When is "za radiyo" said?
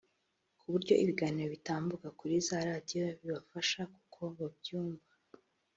2.47-3.03